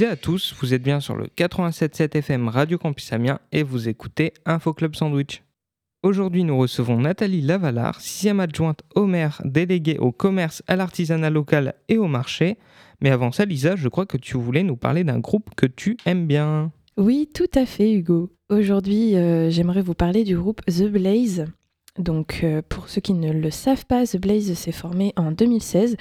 [0.00, 3.88] et à tous, vous êtes bien sur le 87.7 FM Radio Campus Amiens et vous
[3.88, 5.42] écoutez Info Club Sandwich.
[6.02, 11.74] Aujourd'hui, nous recevons Nathalie Lavalard, sixième adjointe au maire déléguée au commerce, à l'artisanat local
[11.88, 12.56] et au marché.
[13.00, 15.96] Mais avant ça, Lisa, je crois que tu voulais nous parler d'un groupe que tu
[16.06, 16.72] aimes bien.
[16.96, 18.30] Oui, tout à fait, Hugo.
[18.48, 21.44] Aujourd'hui, euh, j'aimerais vous parler du groupe The Blaze.
[21.98, 25.96] Donc, euh, pour ceux qui ne le savent pas, The Blaze s'est formé en 2016.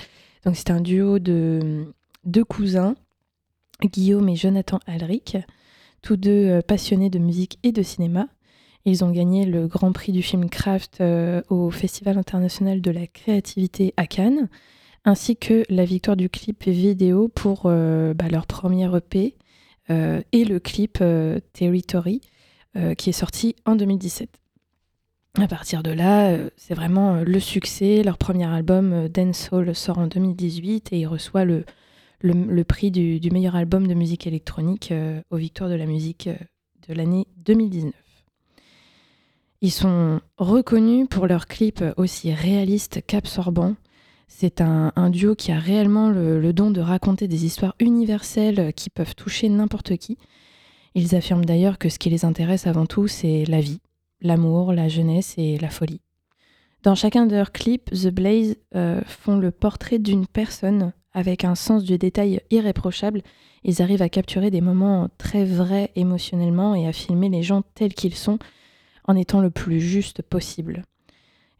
[0.45, 1.85] Donc, c'est un duo de
[2.23, 2.95] deux cousins,
[3.87, 5.37] Guillaume et Jonathan Alric,
[6.01, 8.27] tous deux euh, passionnés de musique et de cinéma.
[8.85, 13.07] Ils ont gagné le Grand Prix du film Craft euh, au Festival international de la
[13.07, 14.49] créativité à Cannes,
[15.05, 19.35] ainsi que la victoire du clip vidéo pour euh, bah, leur premier EP
[19.89, 21.03] et le clip
[21.51, 22.21] Territory
[22.97, 24.29] qui est sorti en 2017.
[25.37, 28.01] À partir de là, c'est vraiment le succès.
[28.01, 31.65] Leur premier album, Dance Soul, sort en 2018 et il reçoit le,
[32.23, 34.93] le, prix du, meilleur album de musique électronique
[35.29, 36.29] aux Victoires de la musique
[36.87, 37.93] de l'année 2019.
[39.63, 43.75] Ils sont reconnus pour leurs clips aussi réalistes qu'absorbants.
[44.27, 49.13] C'est un, duo qui a réellement le, don de raconter des histoires universelles qui peuvent
[49.13, 50.17] toucher n'importe qui.
[50.95, 53.81] Ils affirment d'ailleurs que ce qui les intéresse avant tout, c'est la vie,
[54.21, 56.01] l'amour, la jeunesse et la folie.
[56.81, 61.55] Dans chacun de leurs clips, The Blaze euh, font le portrait d'une personne avec un
[61.55, 63.21] sens du détail irréprochable.
[63.63, 67.93] Ils arrivent à capturer des moments très vrais émotionnellement et à filmer les gens tels
[67.93, 68.39] qu'ils sont,
[69.07, 70.83] en étant le plus juste possible.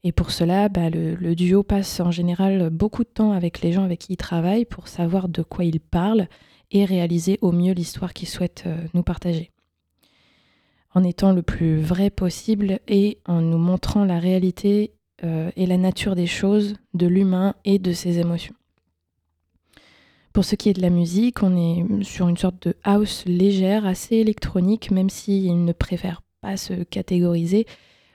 [0.03, 3.83] Et pour cela, bah, le, duo passe en général beaucoup de temps avec les gens
[3.83, 6.27] avec qui il travaille pour savoir de quoi ils parlent
[6.71, 9.51] et réaliser au mieux l'histoire qu'ils souhaitent euh, nous partager.
[10.93, 14.93] En étant le plus vrai possible et en nous montrant la réalité
[15.23, 18.55] euh, et la nature des choses, de l'humain et de ses émotions.
[20.33, 23.85] Pour ce qui est de la musique, on est sur une sorte de house légère,
[23.85, 27.65] assez électronique, même s'ils ne préfèrent pas se catégoriser,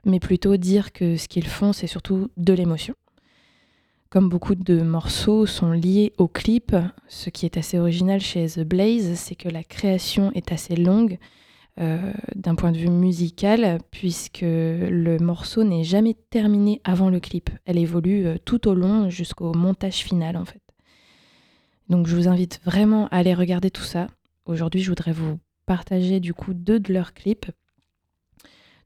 [0.07, 2.95] mais plutôt dire que ce qu'ils font, c'est surtout de l'émotion.
[4.09, 6.75] Comme beaucoup de morceaux sont liés au clip,
[7.07, 11.19] ce qui est assez original chez The Blaze, c'est que la création est assez longue
[11.79, 17.51] euh, d'un point de vue musical, puisque le morceau n'est jamais terminé avant le clip.
[17.67, 20.66] Elle évolue euh, tout au long jusqu'au montage final en fait.
[21.89, 24.09] Donc je vous invite vraiment à aller regarder tout ça.
[24.45, 27.51] Aujourd'hui, je voudrais vous partager du coup deux de leurs clips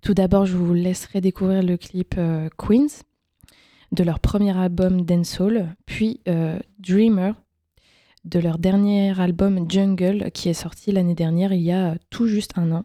[0.02, 3.02] tout d'abord, je vous laisserai découvrir le clip euh, Queens
[3.92, 7.34] de leur premier album Dancehall, puis euh, Dreamer
[8.24, 12.56] de leur dernier album Jungle qui est sorti l'année dernière, il y a tout juste
[12.56, 12.84] un an,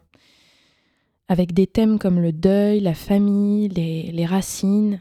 [1.28, 5.00] avec des thèmes comme le deuil, la famille, les, les racines,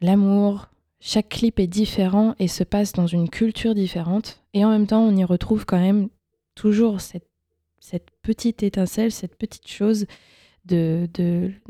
[0.00, 0.68] l'amour.
[1.04, 5.02] Chaque clip est différent et se passe dans une culture différente, et en même temps
[5.02, 6.08] on y retrouve quand même
[6.54, 7.26] toujours cette,
[8.22, 10.06] petite étincelle, cette petite chose
[10.64, 11.08] de,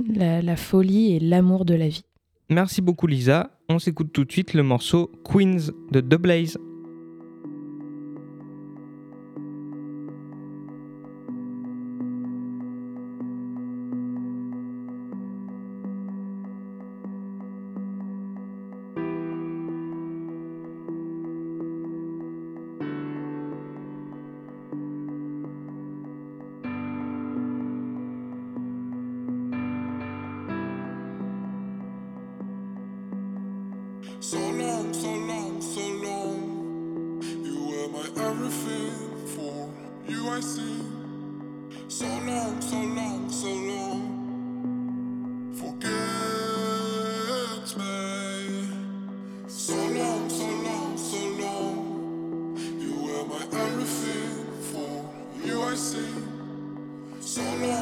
[0.06, 2.04] la, folie et l'amour de la vie.
[2.50, 3.58] Merci beaucoup Lisa.
[3.70, 6.58] On s'écoute tout de suite le morceau Queens de The Blaze.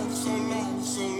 [0.01, 1.20] So long, so long, so long.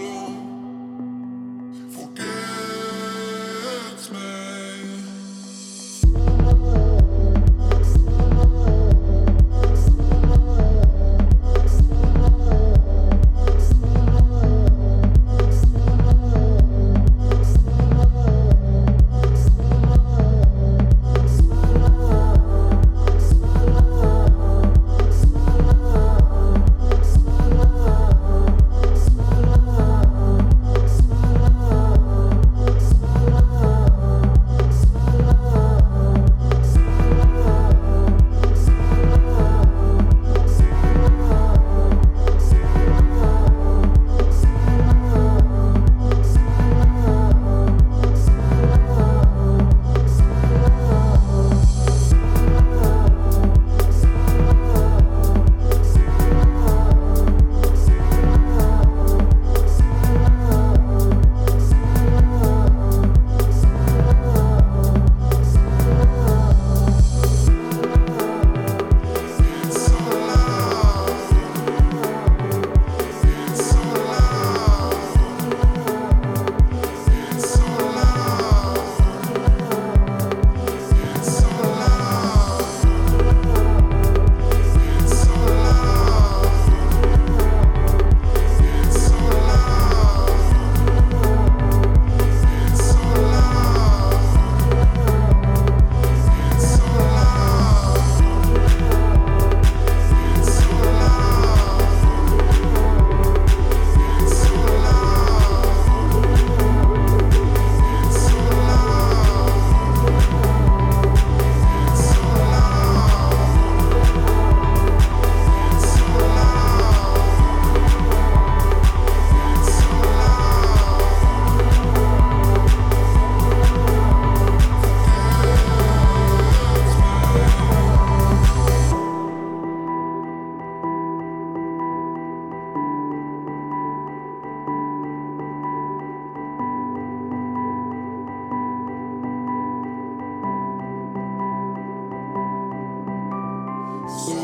[144.03, 144.40] Yeah.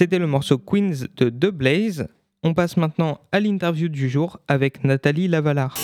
[0.00, 2.08] C'était le morceau Queens de The Blaze.
[2.42, 5.76] On passe maintenant à l'interview du jour avec Nathalie Lavalard.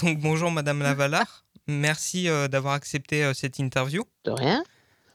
[0.00, 4.04] Donc bonjour Madame Lavalard, merci euh, d'avoir accepté euh, cette interview.
[4.24, 4.62] De rien.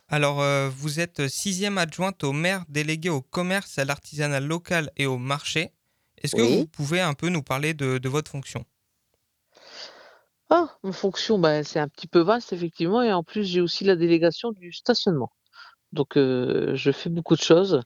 [0.10, 5.06] Alors euh, vous êtes sixième adjointe au maire délégué au commerce, à l'artisanat local et
[5.06, 5.72] au marché.
[6.22, 6.58] Est-ce que Oui.
[6.58, 8.66] vous pouvez un peu nous parler de, de votre fonction?
[10.52, 13.02] Ah, en fonction, bah, c'est un petit peu vaste, effectivement.
[13.02, 15.32] Et en plus, j'ai aussi la délégation du stationnement.
[15.94, 17.82] Donc, euh, je fais beaucoup de choses.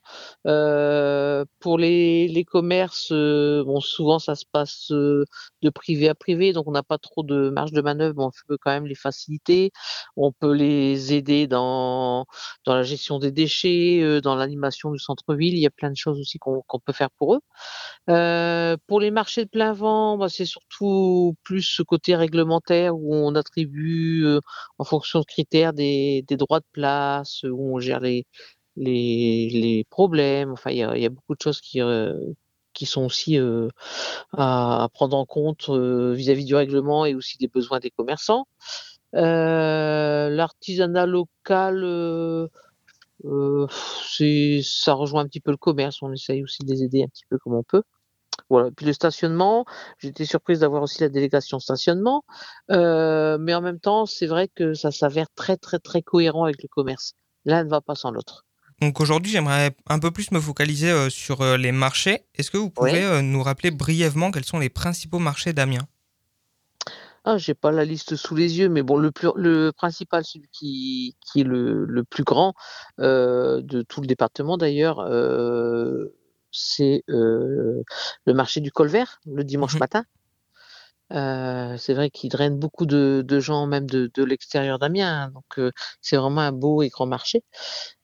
[0.46, 5.26] Euh, pour les, les commerces, euh, bon, souvent, ça se passe de
[5.74, 6.54] privé à privé.
[6.54, 8.96] Donc, on n'a pas trop de marge de manœuvre, mais on peut quand même les
[8.96, 9.72] faciliter.
[10.18, 12.26] On peut les aider dans,
[12.66, 15.56] dans la gestion des déchets, dans l'animation du centre-ville.
[15.56, 17.42] Il y a plein de choses aussi qu'on peut faire pour eux.
[18.88, 23.34] Pour les marchés de plein vent, bah, c'est surtout plus ce côté réglementaire où on
[23.36, 24.28] attribue
[24.78, 30.52] en fonction de critères des, des droits de place, où on gère les, problèmes.
[30.52, 32.14] Enfin, il y a, beaucoup de choses qui, euh,
[32.74, 33.70] qui sont aussi euh,
[34.34, 38.48] à, prendre en compte euh, vis-à-vis du règlement et aussi des besoins des commerçants.
[39.14, 42.50] L'artisanat local,
[43.24, 46.02] ça rejoint un petit peu le commerce.
[46.02, 47.84] On essaye aussi de les aider un petit peu comme on peut.
[48.50, 48.70] Voilà.
[48.72, 49.66] Puis le stationnement,
[50.00, 52.24] j'étais surprise d'avoir aussi la délégation stationnement,
[52.70, 56.68] mais en même temps, c'est vrai que ça s'avère très très très cohérent avec le
[56.68, 57.16] commerce.
[57.46, 58.46] L'un ne va pas sans l'autre.
[58.82, 62.26] Donc aujourd'hui j'aimerais un peu plus me focaliser euh, sur euh, les marchés.
[62.36, 63.04] Est-ce que vous pouvez Oui.
[63.06, 65.88] euh, nous rappeler brièvement quels sont les principaux marchés d'Amiens
[67.24, 70.48] Ah, j'ai pas la liste sous les yeux, mais bon, le plus, le principal, celui
[70.52, 72.54] qui, qui est le, le plus grand
[73.00, 76.14] euh, de tout le département d'ailleurs, euh,
[76.52, 77.82] c'est euh,
[78.26, 79.80] le marché du Colvert le dimanche Mhm.
[79.80, 80.04] matin.
[81.12, 86.42] C'est vrai qu'il draine beaucoup de, gens, même de, l'extérieur d'Amiens, hein, donc c'est vraiment
[86.42, 87.44] un beau et grand marché.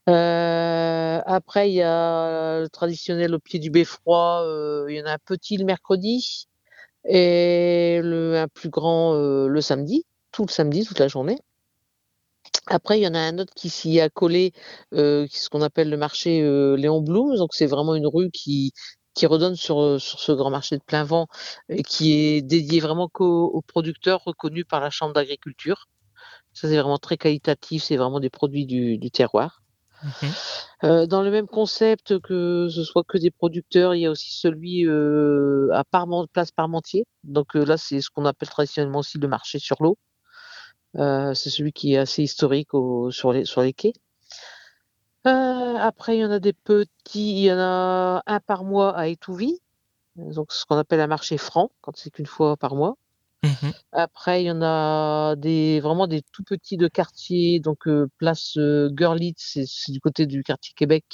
[0.08, 4.46] Après, il y a le traditionnel au pied du beffroi,
[4.90, 6.48] il y en a un petit le mercredi
[7.06, 11.38] et un plus grand le samedi, tout le samedi, toute la journée.
[12.68, 14.54] Après, il y en a un autre qui s'y est accolé,
[14.94, 16.42] euh, ce qu'on appelle le marché
[16.78, 17.36] Léon Blum.
[17.36, 18.74] Donc, c'est vraiment une rue qui,
[19.14, 21.28] qui redonne sur, euh, sur ce grand marché de plein vent
[21.70, 25.88] et qui est dédié vraiment qu'aux aux producteurs reconnus par la Chambre d'agriculture.
[26.54, 27.84] Ça, c'est vraiment très qualitatif.
[27.84, 29.62] C'est vraiment des produits du, du terroir.
[30.04, 30.32] Mhm.
[30.84, 34.34] Euh, dans le même concept que ce soit que des producteurs, il y a aussi
[34.34, 35.84] celui euh, à
[36.34, 37.06] Place Parmentier.
[37.24, 39.98] Donc euh, là, c'est ce qu'on appelle traditionnellement aussi le marché sur l'eau.
[40.98, 43.94] Euh, c'est celui qui est assez historique au- sur, les, sur les quais.
[45.28, 48.98] Euh, après, il y en a des petits, il y en a un par mois
[48.98, 49.60] à Étouville,
[50.16, 52.98] donc ce qu'on appelle un marché franc, quand c'est qu'une fois par mois.
[53.44, 53.74] Mhm.
[53.92, 58.56] Après, il y en a des vraiment des tout petits de quartier, donc euh, place
[58.58, 61.06] euh, Görlitz, c'est c'est du côté du quartier Québec,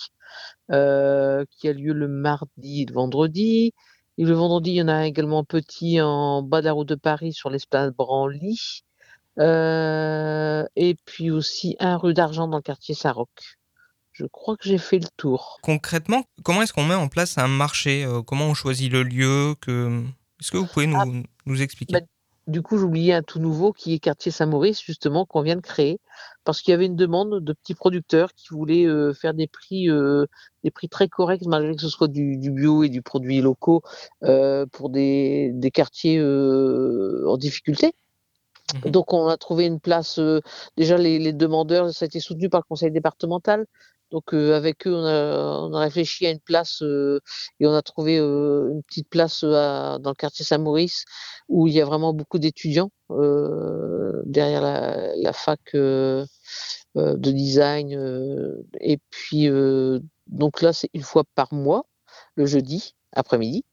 [0.72, 3.74] euh, qui a lieu le mardi et le vendredi.
[4.18, 6.88] Et le vendredi, il y en a un également petit en bas de la route
[6.88, 8.84] de Paris sur l'esplanade Branly.
[9.40, 13.57] Euh, et puis aussi un rue d'Argent dans le quartier Saint-Roch.
[14.18, 15.60] Je crois que j'ai fait le tour.
[15.62, 19.56] Concrètement, comment est-ce qu'on met en place un marché Euh, Comment on choisit le lieu
[19.62, 20.02] que...
[20.42, 21.06] Est-ce que vous pouvez nous, Ah,
[21.46, 21.94] nous expliquer?
[21.94, 22.00] Bah,
[22.48, 26.00] Du coup, j'oubliais un tout nouveau qui est quartier Saint-Maurice, justement, qu'on vient de créer,
[26.46, 29.90] parce qu'il y avait une demande de petits producteurs qui voulaient euh, faire des prix,
[29.90, 30.26] euh,
[30.64, 33.82] des prix très corrects, malgré que ce soit du, du bio et du produit locaux,
[34.24, 37.94] euh, pour des, des quartiers en difficulté.
[38.84, 38.92] Mhm.
[38.92, 40.20] Donc, on a trouvé une place.
[40.20, 40.42] euh,
[40.76, 43.66] déjà, les, les demandeurs, ça a été soutenu par le conseil départemental.
[44.12, 48.18] Donc, avec eux, on a, on a réfléchi à une place et on a trouvé
[48.20, 51.04] une petite place à- dans le quartier Saint-Maurice
[51.50, 52.90] où il y a vraiment beaucoup d'étudiants
[54.26, 57.92] derrière la, la fac de design.
[58.80, 59.50] et puis,
[60.28, 61.86] donc là, c'est une fois par mois,
[62.36, 63.66] le jeudi après-midi.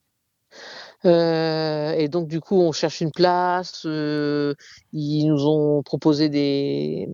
[1.06, 3.82] Euh, et donc, du coup, on cherche une place.
[3.86, 4.54] euh,
[4.92, 7.08] ils nous ont proposé des,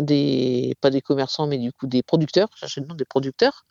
[0.00, 2.48] des, pas des commerçants, mais du coup des producteurs.
[2.54, 3.64] Je cherchais le nom des producteurs.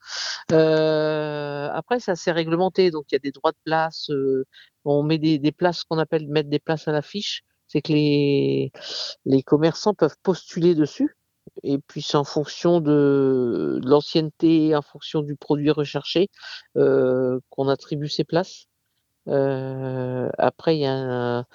[0.52, 2.92] Euh, après, c'est assez réglementé.
[2.92, 4.10] Donc, il y a des droits de place.
[4.12, 4.46] euh,
[4.86, 7.44] on met des, des places, ce qu'on appelle mettre des places à l'affiche.
[7.68, 8.72] C'est que les,
[9.26, 11.16] les commerçants peuvent postuler dessus.
[11.64, 16.30] et puis c'est en fonction de l'ancienneté, en fonction du produit recherché,
[16.78, 18.68] euh, qu'on attribue ces places.
[19.28, 21.46] Après, il y a, un-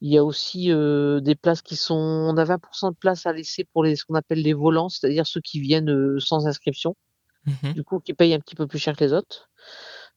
[0.00, 1.94] il y a aussi des places qui sont.
[1.96, 5.26] On a 20% de places à laisser pour les, ce qu'on appelle les volants, c'est-à-dire
[5.26, 6.96] ceux qui viennent sans inscription,
[7.46, 7.74] Mhm.
[7.74, 9.50] du coup, qui payent un petit peu plus cher que les autres.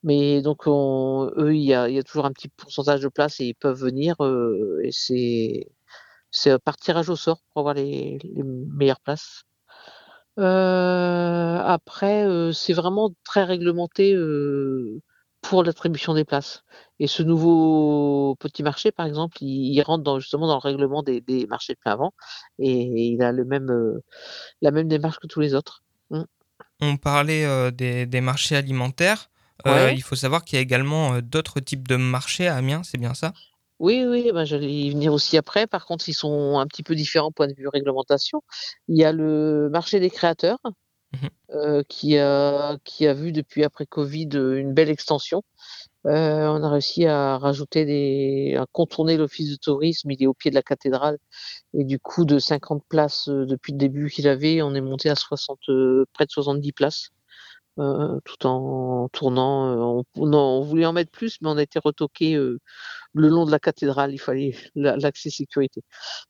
[0.04, 3.10] Mais donc, on- eux, il y a, il y a toujours un petit pourcentage de
[3.10, 4.16] places et ils peuvent venir.
[4.84, 5.68] et c'est
[6.32, 9.44] c'est par tirage au sort pour avoir les, les meilleures places.
[11.66, 14.16] Après, c'est vraiment très réglementé
[15.42, 16.64] pour l'attribution des places.
[17.00, 21.04] Et ce nouveau petit marché, par exemple, il, il rentre dans, justement dans le règlement
[21.04, 22.14] des, des marchés de plein vent
[22.60, 22.74] et
[23.14, 24.04] il a le même, euh,
[24.62, 25.84] la même démarche que tous les autres.
[26.10, 26.24] Mm.
[26.82, 29.30] On parlait euh, des, des marchés alimentaires.
[29.66, 29.96] Euh, Ouais.
[29.96, 33.16] il faut savoir qu'il y a également d'autres types de marchés à Amiens, c'est bien
[33.16, 33.34] ça?
[33.80, 35.68] Oui, oui, ben j'allais y venir aussi après.
[35.68, 38.42] Par contre, ils sont un petit peu différents point de vue réglementation.
[38.88, 40.60] Il y a le marché des créateurs
[41.52, 45.44] Euh, qui a, qui a vu depuis après Covid euh, une belle extension.
[46.06, 50.12] Euh, on a réussi à rajouter des, à contourner l'office de tourisme.
[50.12, 51.18] Il est au pied de la cathédrale
[51.74, 55.10] et du coup de 50 places euh, depuis le début qu'il avait, on est monté
[55.10, 57.10] à 60, euh, près de 70 places.
[57.78, 60.04] tout en tournant.
[60.16, 62.60] on, non, on voulait en mettre plus, mais on a été retoqué le
[63.14, 64.14] long de la cathédrale.
[64.14, 65.82] Il fallait la- l'accès sécurité.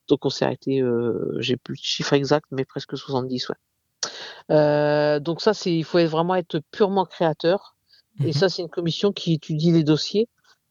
[0.09, 0.83] Donc on s'est arrêté,
[1.39, 3.55] j'ai plus le chiffre exact, mais presque 70, ouais.
[4.51, 7.75] Euh, donc ça, c'est, il faut être- vraiment être purement créateur.
[8.21, 8.33] Et Mhm.
[8.33, 10.27] ça, c'est une commission qui étudie les dossiers,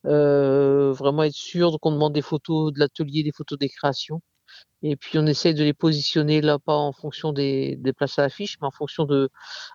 [0.07, 4.21] euh, vraiment être sûr qu'on demande des photos de l'atelier, des photos des créations.
[4.83, 8.23] Et puis on essaye de les positionner là, pas en fonction des, des places à
[8.23, 9.31] l'affiche, mais en fonction de,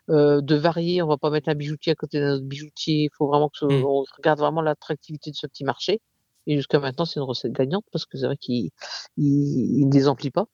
[0.09, 1.01] euh, de varier.
[1.03, 3.05] On va pas mettre un bijoutier à côté d'un autre bijoutier.
[3.05, 3.85] Il faut vraiment que ce- Mm.
[3.85, 6.01] on regarde vraiment l'attractivité de ce petit marché.
[6.47, 8.69] Et jusqu'à maintenant, c'est une recette gagnante parce que c'est vrai qu'il
[9.17, 10.45] il, il ne désemplit pas.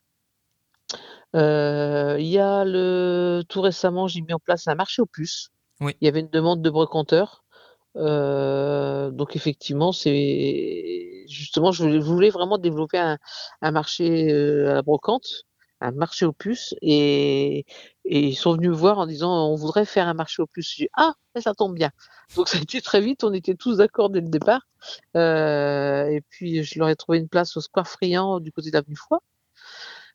[1.35, 5.49] Euh, Il y a le tout récemment, j'ai mis en place un marché aux puces.
[5.79, 5.93] Oui.
[6.01, 7.43] Il y avait une demande de brocanteur.
[7.95, 13.17] Euh, donc effectivement, c'est justement, je voulais, je voulais vraiment développer un,
[13.61, 14.31] un marché
[14.67, 15.25] à la brocante,
[15.81, 17.65] un marché aux puces, et,
[18.05, 20.73] et ils sont venus me voir en disant on voudrait faire un marché aux puces.
[20.75, 21.91] J'ai dit ah, ça tombe bien.
[22.35, 24.61] Donc ça a été très vite, on était tous d'accord dès le départ.
[25.15, 28.75] Euh, et puis je leur ai trouvé une place au Square Friand du côté de
[28.77, 29.21] l'avenue Foix.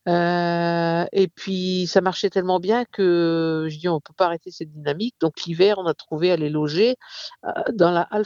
[0.09, 4.73] Euh, et puis ça marchait tellement bien que je dis on peut pas arrêter cette
[4.73, 5.15] dynamique.
[5.21, 6.97] Donc l'hiver, on a trouvé à les loger
[7.45, 8.25] euh, dans la halle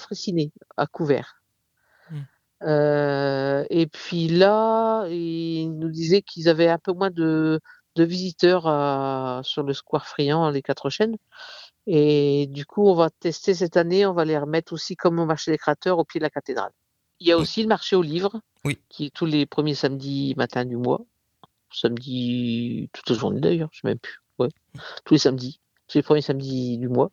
[0.76, 1.42] à couvert.
[2.10, 2.16] Mm.
[2.62, 7.60] Euh, et puis là, ils nous disaient qu'ils avaient un peu moins de,
[7.96, 11.16] de visiteurs à- sur le Square Friand, les quatre chaînes.
[11.86, 15.26] Et du coup, on va tester cette année, on va les remettre aussi comme au
[15.26, 16.72] marché des créateurs au pied de la cathédrale.
[17.20, 18.78] Il y a aussi le marché aux livres, Oui.
[18.88, 21.00] qui est tous les premiers samedis matin du mois
[21.72, 24.20] samedi, toute la journée d'ailleurs, je sais même plus.
[24.38, 24.48] Ouais.
[25.04, 27.10] Tous les samedis, tous les premiers samedis du mois.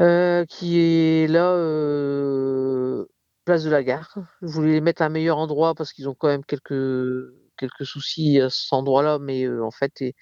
[0.00, 3.04] Euh, qui est là, euh,
[3.44, 4.14] place de la gare.
[4.40, 7.84] Je voulais les mettre à un meilleur endroit parce qu'ils ont quand même quelques, quelques
[7.84, 10.14] soucis à cet endroit-là, mais euh, en fait, ils,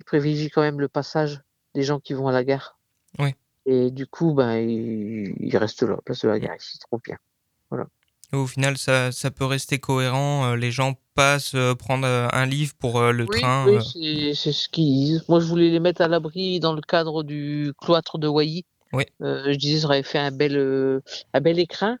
[0.00, 1.42] ils privilégient quand même le passage
[1.74, 2.78] des gens qui vont à la gare.
[3.18, 3.34] Oui.
[3.66, 7.18] Et du coup, ben, ils, ils restent là, place de la gare, ici, trop bien.
[7.72, 7.76] Et
[8.32, 10.46] Au final, ça, ça peut rester cohérent.
[10.52, 13.66] euh, les gens passent euh, prendre euh, un livre pour le Oui, train.
[13.66, 15.24] oui, c'est ce qu'ils disent.
[15.28, 18.64] Moi, je voulais les mettre à l'abri dans le cadre du cloître de Wailly.
[18.92, 19.04] Oui.
[19.22, 21.00] Euh, je disais, ça aurait fait un bel, euh,
[21.34, 21.98] un bel écrin,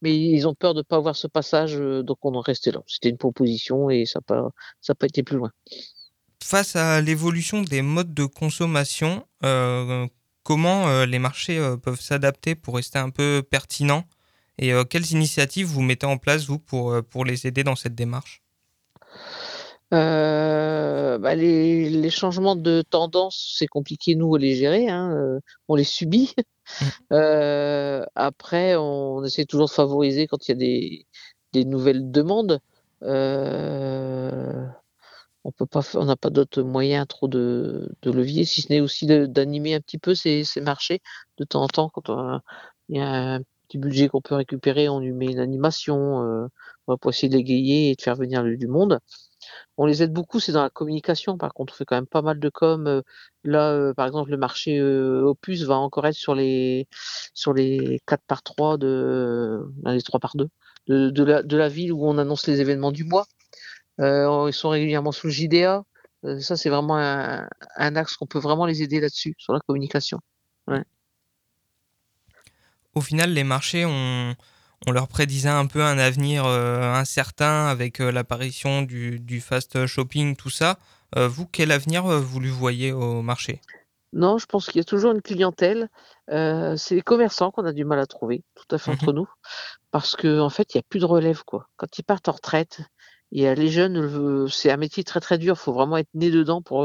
[0.00, 2.70] mais ils ont peur de ne pas voir ce passage, euh, donc on en restait
[2.70, 2.80] là.
[2.86, 4.48] C'était une proposition et ça n'a pas,
[4.80, 5.50] ça pas été plus loin.
[6.42, 9.24] Face à l'évolution des modes de consommation,
[10.42, 14.04] comment les marchés peuvent s'adapter pour rester un peu pertinents?
[14.58, 17.76] Et euh, quelles initiatives vous mettez en place, vous, pour, euh, pour les aider dans
[17.76, 18.42] cette démarche?
[19.92, 24.88] Euh, bah, les, les changements de tendance, c'est compliqué, nous, à les gérer.
[24.88, 26.34] hein, euh, on les subit.
[26.80, 26.92] Mm.
[27.12, 31.06] Euh, après, on essaie toujours de favoriser quand il y a des,
[31.52, 32.60] des nouvelles demandes.
[35.44, 38.80] On peut pas, on n'a pas d'autres moyens trop de, de levier, si ce n'est
[38.80, 41.00] aussi d'animer un petit peu ces, ces marchés
[41.38, 41.88] de temps en temps.
[41.90, 42.40] Quand
[42.88, 43.40] il y a un
[43.72, 47.90] petit budget qu'on peut récupérer, on lui met une animation euh, pour essayer de l'égayer
[47.90, 48.98] et de faire venir du monde.
[49.76, 51.38] On les aide beaucoup, c'est dans la communication.
[51.38, 52.86] Par contre, on fait quand même pas mal de com.
[52.86, 53.02] euh,
[53.44, 56.86] Là, euh, par exemple, le marché Opus va encore être sur les
[57.34, 60.48] sur les 4 par 3 de les 3 par 2
[60.88, 63.26] de, la, de la ville où on annonce les événements du mois.
[63.98, 65.84] Ils sont régulièrement sous le JDA.
[66.40, 70.20] Ça, c'est vraiment un axe qu'on peut vraiment les aider là-dessus, sur la communication.
[72.94, 74.34] Au final, les marchés, on,
[74.86, 79.86] on leur prédisait un peu un avenir euh, incertain avec euh, l'apparition du, du fast
[79.86, 80.78] shopping, tout ça.
[81.16, 83.60] Euh, vous, quel avenir vous lui voyez au marché?
[84.12, 85.88] Non, je pense qu'il y a toujours une clientèle.
[86.28, 88.94] C'est les commerçants qu'on a du mal à trouver, tout à fait Mhm.
[88.94, 89.28] entre nous,
[89.90, 91.68] parce que en fait, il y a plus de relève, quoi.
[91.76, 92.80] Quand ils partent en retraite,
[93.30, 95.58] il y a les jeunes, c'est un métier très très dur.
[95.58, 96.84] faut vraiment être né dedans pour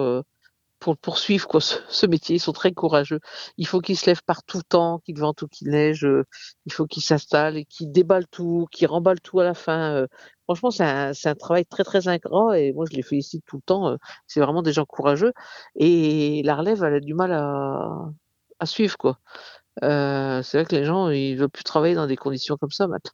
[0.80, 1.62] pour poursuivre, quoi.
[1.62, 3.20] Ce, ce métier, ils sont très courageux.
[3.58, 6.06] Il faut qu'ils se lèvent par tout temps, qu'il vente ou qu'il neige.
[6.06, 6.24] euh,
[6.66, 9.94] il faut qu'ils s'installent et qu'ils déballent tout, qu'ils remballent tout à la fin.
[9.96, 10.08] euh.
[10.46, 13.62] franchement, c'est un, un travail très très ingrat et moi, je les félicite tout le
[13.64, 13.88] temps.
[13.90, 15.34] euh, c'est vraiment des gens courageux
[15.76, 18.10] et la relève, elle a du mal à
[18.60, 19.20] à suivre, quoi.
[19.82, 23.12] C'est vrai que les gens, ils veulent plus travailler dans des conditions comme ça maintenant.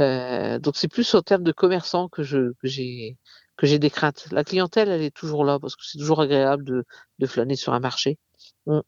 [0.00, 3.16] Heu, donc c'est plus en termes de commerçants que je que j'ai
[3.56, 4.26] que j'ai des craintes.
[4.32, 6.84] La clientèle, elle est toujours là parce que c'est toujours agréable de
[7.18, 8.18] de flâner sur un marché.
[8.66, 8.80] Mmh.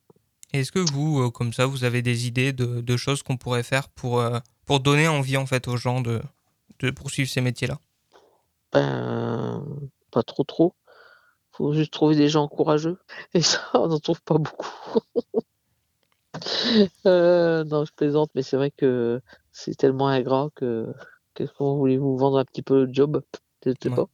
[0.52, 3.62] Est-ce que vous, euh, comme ça, vous avez des idées de, de choses qu'on pourrait
[3.62, 6.22] faire pour, euh, pour donner envie en fait aux gens de,
[6.78, 7.78] de poursuivre ces métiers-là?
[8.72, 9.64] Ben,
[10.10, 10.74] pas trop, trop.
[11.52, 12.98] Faut juste trouver des gens courageux
[13.34, 15.00] et ça, on n'en trouve pas beaucoup.
[17.06, 19.22] Non, je plaisante, mais c'est vrai que
[19.56, 20.86] c'est tellement ingrat que
[21.34, 23.22] que comment voulez-vous vendre un petit peu le job?
[23.64, 23.96] Je sais Ouais.
[23.96, 24.06] pas.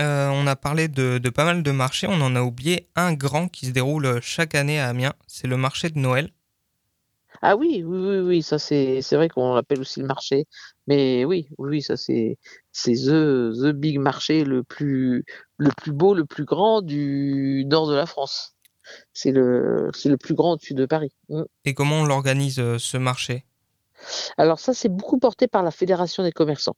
[0.00, 3.12] Euh, On a parlé de, de pas mal de marchés, on en a oublié un
[3.12, 6.30] grand qui se déroule chaque année à Amiens, c'est le marché de Noël.
[7.42, 10.46] Ah oui, oui, oui, oui, ça c'est vrai qu'on l'appelle aussi le marché,
[10.86, 12.38] mais oui, oui, ça c'est
[12.72, 15.24] c'est the the big marché le plus
[15.58, 18.54] le plus beau, le plus grand du nord de la France.
[19.12, 21.12] C'est le le plus grand au-dessus de Paris.
[21.28, 21.42] Mmh.
[21.66, 23.44] Et comment on l'organise euh, ce marché?
[24.36, 26.76] Alors ça, c'est beaucoup porté par la Fédération des commerçants.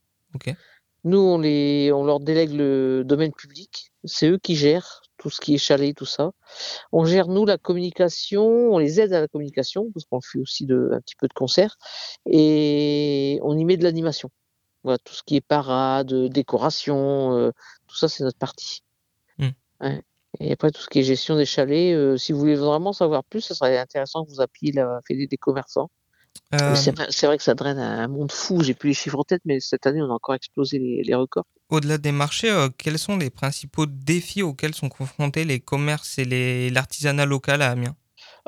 [1.04, 5.40] Nous, on les on leur délègue le domaine public, c'est eux qui gèrent tout ce
[5.40, 6.32] qui est chalet, tout ça.
[6.92, 10.66] On gère nous la communication, on les aide à la communication parce qu'on fait aussi
[10.66, 11.76] de un petit peu de concerts
[12.26, 14.30] et on y met de l'animation.
[14.82, 17.52] Voilà, tout ce qui est parade, décoration, heu,
[17.86, 18.82] tout ça, c'est notre partie.
[19.38, 19.48] Mmh.
[19.80, 20.02] Ouais
[20.40, 23.24] et après tout ce qui est gestion des chalets, heu, si vous voulez vraiment savoir
[23.24, 25.90] plus, ça serait intéressant que vous appeliez la Fédé des commerçants.
[26.54, 29.42] Euh, c'est vrai que ça draine un monde fou, j'ai plus les chiffres en tête,
[29.44, 31.46] mais cette année, on a encore explosé les les records.
[31.68, 36.70] Au-delà des marchés, euh, quels sont les principaux défis auxquels sont confrontés les commerces et
[36.70, 37.96] l'artisanat local à Amiens?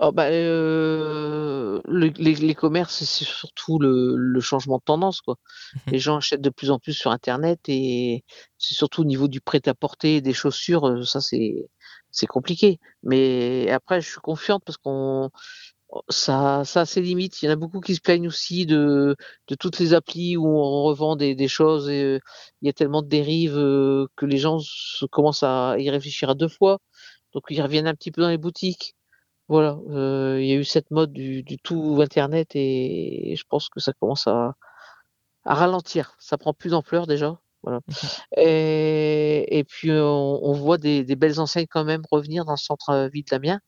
[0.01, 5.37] Oh bah, le les les commerces, c'est surtout le le changement de tendance, quoi.
[5.75, 5.93] Mhm.
[5.93, 8.25] Les gens achètent de plus en plus sur internet et
[8.59, 12.79] c'est surtout au niveau du prêt-à-porter, des chaussures, ça c'est compliqué.
[13.03, 15.31] Mais après, je suis confiante parce qu'on
[16.11, 17.43] ça ça a ses limites.
[17.43, 19.17] Il y en a beaucoup qui se plaignent aussi de
[19.49, 22.21] de toutes les applis où on revend des des choses et heu,
[22.63, 26.31] il y a tellement de dérives, heu, que les gens se commencent à y réfléchir
[26.31, 26.79] à 2 fois.
[27.35, 28.95] Donc ils reviennent un petit peu dans les boutiques.
[29.49, 33.69] Voilà, heu, il y a eu cette mode du du tout internet et je pense
[33.71, 34.55] que ça commence à
[35.45, 36.15] à ralentir.
[36.21, 38.11] Ça prend plus d'ampleur déjà, voilà Mhm.
[38.39, 42.59] et et puis on on voit des des belles enseignes quand même revenir dans le
[42.59, 43.61] centre, heu, ville d'Amiens.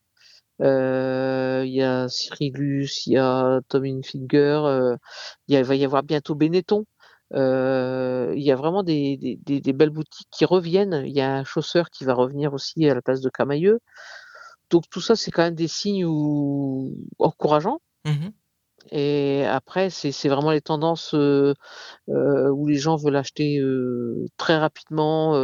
[0.61, 4.97] Heu, il y a Cyrillus, il y a Tommy Hilfiger, heu,
[5.49, 6.85] il il va y avoir bientôt Benetton.
[7.35, 11.03] Heu, il y a vraiment des des des des belles boutiques qui reviennent.
[11.07, 13.81] Il y a un chausseur qui va revenir aussi à la place de Camaïeu.
[14.71, 18.31] Donc tout ça, c'est quand même des signes où encourageants Mhm.
[18.93, 21.15] et après c'est vraiment les tendances,
[22.09, 23.61] où les gens veulent acheter,
[24.37, 25.35] très rapidement,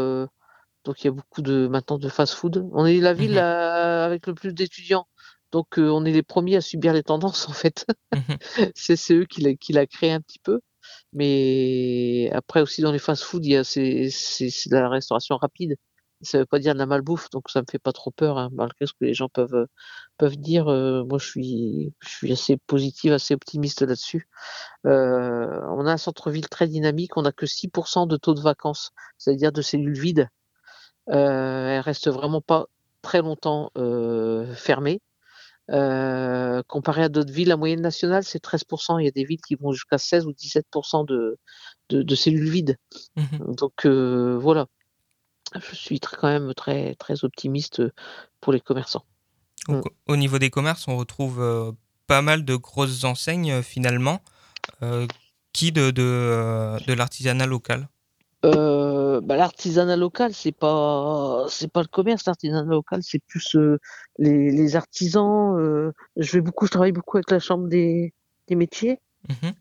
[0.87, 2.69] donc il y a beaucoup de maintenant de fast-food.
[2.73, 3.39] On est la ville, Mhm.
[3.39, 5.07] heu, avec le plus d'étudiants,
[5.53, 7.87] donc heu, on est les premiers à subir les tendances en fait.
[8.15, 8.39] Mhm.
[8.77, 10.61] C'est eux qui l'a qui l'a créé un petit peu,
[11.13, 14.09] mais après aussi dans les fast-food, il y a c'est
[14.71, 15.77] de la restauration rapide.
[16.23, 18.49] Ça veut pas dire de la malbouffe, donc ça me fait pas trop peur, hein,
[18.53, 19.67] malgré ce que les gens peuvent,
[20.19, 24.29] peuvent dire, heu, moi je suis je suis assez positive, assez optimiste là-dessus.
[24.85, 29.53] On a un centre-ville très dynamique, on a que 6% de taux de vacances, c'est-à-dire
[29.53, 30.29] de cellules vides.
[31.09, 32.67] Heu, elles restent vraiment pas
[33.03, 35.01] très longtemps, heu, fermées.
[35.71, 39.41] Heu, comparé à d'autres villes, la moyenne nationale, c'est 13% Il y a des villes
[39.47, 40.67] qui vont jusqu'à 16 ou 17
[41.09, 41.39] de
[41.89, 42.77] de de cellules vides.
[43.17, 43.55] Mhm.
[43.55, 44.67] Donc heu, voilà,
[45.55, 47.83] je suis très quand même très très optimiste,
[48.41, 49.05] pour les commerçants.
[49.69, 51.73] Donc, au niveau des commerces, on retrouve euh,
[52.07, 54.21] pas mal de grosses enseignes euh, finalement.
[54.83, 55.07] Euh,
[55.53, 57.89] qui de, de, euh, de l'artisanat local
[58.45, 63.79] Heu, bah, l'artisanat local, c'est pas c'est pas le commerce, l'artisanat local, c'est plus, heu,
[64.19, 68.13] les les artisans, heu, je vais beaucoup je travaille beaucoup avec la chambre des
[68.49, 69.01] des métiers.
[69.29, 69.55] Mhm.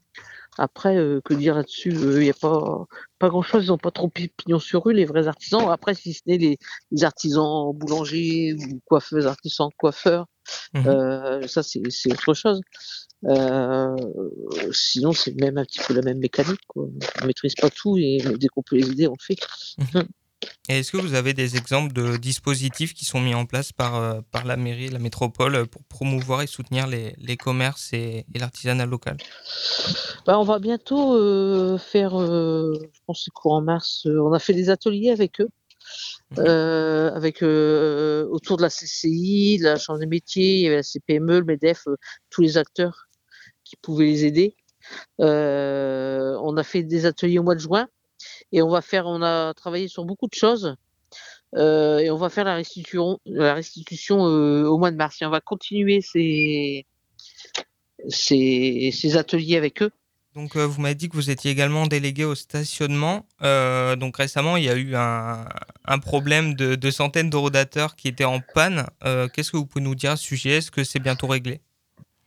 [0.58, 1.92] Après, heu, que dire là-dessus?
[2.22, 2.86] Il y a pas
[3.20, 5.70] pas grand-chose, ils ont pas trop pi pignon sur rue, les vrais artisans.
[5.72, 6.58] Après, si ce n'est les
[6.92, 10.28] les artisans boulangers ou coiffeuses, artisans coiffeurs,
[10.74, 10.88] Mhm.
[10.88, 12.62] heu, ça c'est c'est autre chose.
[13.28, 13.96] Heu,
[14.72, 16.88] sinon, c'est même un petit peu la même mécanique, quoi.
[17.22, 19.38] On maîtrise pas tout et dès qu'on peut les aider, on le fait.
[20.70, 23.96] Et est-ce que vous avez des exemples de dispositifs qui sont mis en place par,
[23.96, 28.40] euh, par la mairie, la métropole, pour promouvoir et soutenir les, les commerces et, et
[28.40, 29.18] l'artisanat local?
[30.26, 34.40] Bah, On va bientôt euh, faire, euh, je pense que c'est courant mars, on a
[34.40, 35.50] fait des ateliers avec eux.
[36.32, 36.40] Mmh.
[36.40, 41.40] avec autour de la CCI, de la Chambre des métiers, il y avait la CPME,
[41.40, 41.88] le MEDEF,
[42.30, 43.08] tous les acteurs
[43.64, 44.56] qui pouvaient les aider.
[45.20, 47.88] on a fait des ateliers au mois de juin
[48.52, 50.76] et on va faire, on a travaillé sur beaucoup de choses.
[51.56, 55.22] Euh, et on va faire la restitution, euh, au mois de mars.
[55.22, 56.86] Et on va continuer ces,
[58.10, 59.92] ces ateliers avec eux.
[60.36, 63.26] Donc, euh, vous m'avez dit que vous étiez également délégué au stationnement.
[63.42, 68.10] Euh, donc, récemment, il y a eu un, problème de, de centaines de rodateurs qui
[68.10, 68.86] étaient en panne.
[69.06, 70.58] Euh, Qu'est-ce que vous pouvez nous dire à ce sujet?
[70.58, 71.62] Est-ce que c'est bientôt réglé?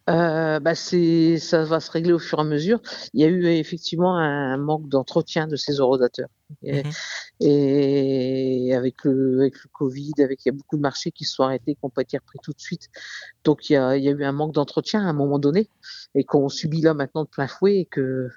[0.08, 2.80] Euh, bah c'est, ça va se régler au fur et à mesure.
[3.12, 6.28] Il y a eu effectivement un manque d'entretien de ces orodateurs.
[6.62, 6.90] Et, Mhm.
[7.40, 11.34] et avec, le, avec le Covid, avec, il y a beaucoup de marchés qui se
[11.34, 12.88] sont arrêtés, qui n'ont pas été repris tout de suite.
[13.44, 15.68] Donc il y a, il y a eu un manque d'entretien à un moment donné
[16.14, 18.30] et qu'on subit là maintenant de plein fouet et que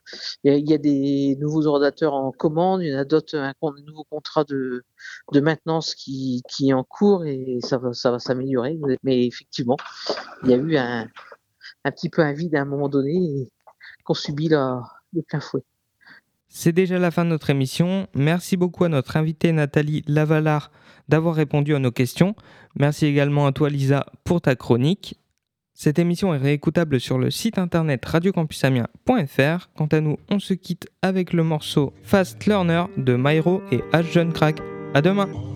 [0.44, 3.06] il y a, il y a des nouveaux orodateurs en commande, il y en a
[3.06, 4.84] d'autres, un, un nouveau contrat de,
[5.32, 8.78] de maintenance qui, qui est en cours et ça va, ça va s'améliorer.
[9.04, 9.78] Mais effectivement,
[10.44, 11.08] il y a eu un,
[11.84, 13.48] un petit peu un vide à un moment donné
[14.04, 14.82] qu'on subit là
[15.14, 15.62] de plein fouet.
[16.48, 18.08] C'est déjà la fin de notre émission.
[18.14, 20.72] Merci beaucoup à notre invitée Nathalie Lavalard
[21.08, 22.36] d'avoir répondu à nos questions.
[22.76, 25.18] Merci également à toi Lisa pour ta chronique.
[25.74, 29.70] Cette émission est réécoutable sur le site internet radiocampusamiens.fr.
[29.76, 34.12] Quant à nous, on se quitte avec le morceau Fast Learner de Myro et H.
[34.12, 34.60] John Crack.
[34.94, 35.51] À demain!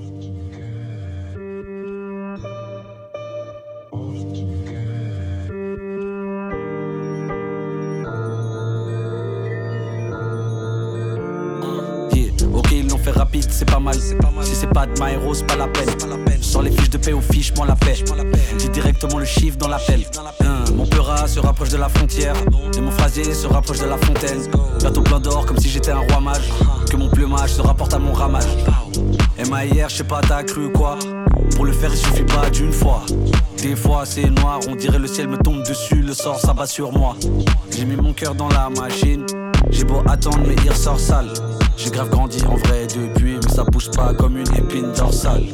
[13.56, 13.96] C'est pas mal.
[13.96, 15.88] Si c'est pas de my hero, c'est pas la peine.
[16.42, 18.04] Sur les fiches de paix aux fiches, moi la paix.
[18.58, 20.06] Dis directement le chiffre dans l'appel.
[20.42, 22.36] Hein, mon peurat se rapproche de la frontière.
[22.78, 24.42] Et mon phrasier se rapproche de la fontaine.
[24.80, 26.52] Bientôt plein d'or, comme si j'étais un roi mage.
[26.92, 28.44] Que mon plumage se rapporte à mon ramage.
[29.50, 30.98] MAIR, je sais pas, t'as cru quoi?
[31.56, 33.04] Pour le faire, il suffit pas d'une fois.
[33.62, 36.92] Des fois, c'est noir, on dirait le ciel me tombe dessus, le sort s'abat sur
[36.92, 37.16] moi.
[37.72, 39.26] J'ai mis mon cœur dans la machine.
[39.70, 41.32] J'ai beau attendre, mais il ressort sale.
[41.78, 45.46] J'ai grave grandi en vrai depuis, ça pousse pas comme une épine dorsale.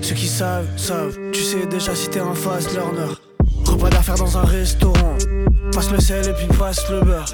[0.00, 3.12] Ceux qui savent, savent, tu sais déjà si t'es un fast learner.
[3.64, 5.16] Repas d'affaires dans un restaurant.
[5.72, 7.26] Passe le sel et puis passe le beurre.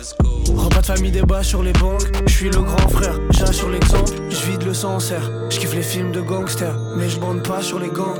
[0.57, 2.11] Repas de famille débat sur les banques.
[2.27, 5.31] Je suis le grand frère, j'assure l'exemple, je vide le sancerre.
[5.51, 8.19] Je kiffe les films de gangsters, mais je bande pas sur les gangs.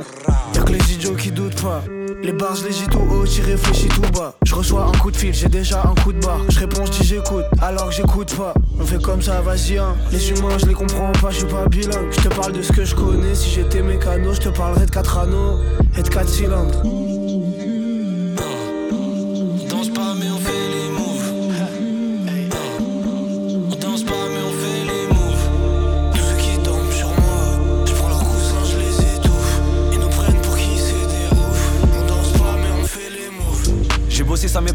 [0.53, 1.81] Y'a que les idiots qui doutent pas.
[2.25, 4.33] Les bars, je les dis tout haut, j'y réfléchis tout bas.
[4.43, 6.39] Je reçois un coup de fil, j'ai déjà un coup de barre.
[6.49, 8.55] Je réponds, je dis j'écoute, alors que j'écoute pas.
[8.79, 9.95] On fait comme ça, vas-y, hein.
[10.11, 12.07] Les humains, je les comprends pas, je suis pas bilingue.
[12.09, 14.91] Je te parle de ce que je connais, si j'étais mécano, je te parlerais de
[14.91, 15.59] 4 anneaux
[15.95, 16.81] et de 4 cylindres.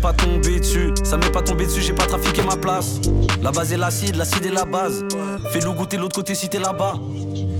[0.00, 0.92] Pas tombé dessus.
[1.04, 3.00] Ça m'est pas tombé dessus, j'ai pas trafiqué ma place.
[3.42, 5.04] La base est l'acide, l'acide est la base.
[5.52, 6.94] Fais-le goûter l'autre côté si t'es là-bas.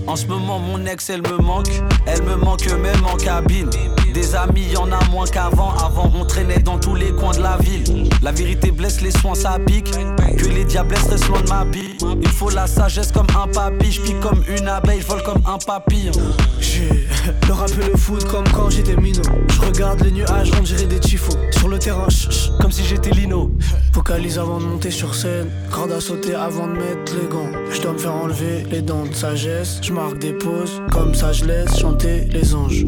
[0.07, 1.69] En ce moment, mon ex, elle me manque.
[2.05, 3.69] Elle me manque même en cabine.
[4.13, 5.73] Des amis, y en a moins qu'avant.
[5.77, 8.09] Avant, on traînait dans tous les coins de la ville.
[8.21, 9.91] La vérité blesse, les soins, ça pique.
[9.91, 11.97] Que les diablesses restent loin de ma bille.
[12.21, 13.91] Il faut la sagesse comme un papy.
[13.91, 16.11] Je comme une abeille, je vole comme un papillon.
[16.59, 17.00] J'ai
[17.47, 19.21] le rap le foot comme quand j'étais minot.
[19.49, 21.37] Je regarde les nuages, on dirait des tifos.
[21.51, 23.51] Sur le terrain, chut, comme si j'étais Lino.
[23.93, 25.49] Focalise avant de monter sur scène.
[25.71, 27.51] Corde à sauter avant de mettre les gants.
[27.71, 29.79] Je dois me faire enlever les dents de sagesse.
[29.81, 32.85] Je marque des pauses, comme ça je laisse chanter les anges.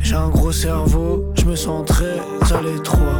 [0.00, 2.18] J'ai un gros cerveau, je me sens très
[2.54, 3.18] à l'étroit.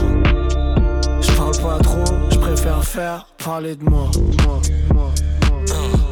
[1.20, 4.10] Je parle pas trop, je préfère faire parler de moi.
[4.44, 4.60] moi,
[4.94, 5.10] moi,
[5.66, 6.07] moi.